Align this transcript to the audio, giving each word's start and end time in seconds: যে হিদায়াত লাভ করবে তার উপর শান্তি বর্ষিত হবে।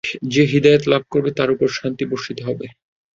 যে 0.33 0.43
হিদায়াত 0.51 0.83
লাভ 0.91 1.03
করবে 1.11 1.31
তার 1.37 1.49
উপর 1.51 1.67
শান্তি 1.77 2.03
বর্ষিত 2.11 2.37
হবে। 2.47 2.65